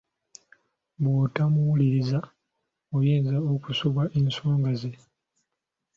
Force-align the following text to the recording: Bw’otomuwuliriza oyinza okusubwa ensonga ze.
Bw’otomuwuliriza 1.01 2.19
oyinza 2.95 3.35
okusubwa 3.55 4.03
ensonga 4.19 4.71
ze. 4.79 4.91